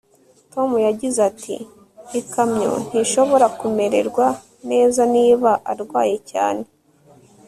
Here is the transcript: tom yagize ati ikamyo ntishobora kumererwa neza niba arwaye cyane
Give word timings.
tom 0.53 0.69
yagize 0.87 1.19
ati 1.29 1.55
ikamyo 2.19 2.71
ntishobora 2.87 3.45
kumererwa 3.59 4.25
neza 4.69 5.01
niba 5.15 5.51
arwaye 5.71 6.17
cyane 6.31 6.65